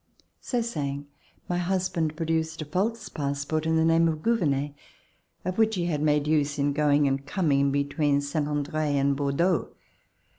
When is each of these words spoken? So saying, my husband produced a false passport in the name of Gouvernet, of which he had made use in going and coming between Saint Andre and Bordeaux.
So 0.39 0.63
saying, 0.63 1.05
my 1.47 1.59
husband 1.59 2.15
produced 2.17 2.59
a 2.59 2.65
false 2.65 3.07
passport 3.07 3.67
in 3.67 3.75
the 3.75 3.85
name 3.85 4.07
of 4.07 4.23
Gouvernet, 4.23 4.73
of 5.45 5.59
which 5.59 5.75
he 5.75 5.85
had 5.85 6.01
made 6.01 6.25
use 6.27 6.57
in 6.57 6.73
going 6.73 7.07
and 7.07 7.23
coming 7.23 7.71
between 7.71 8.19
Saint 8.19 8.47
Andre 8.47 8.95
and 8.97 9.15
Bordeaux. 9.15 9.69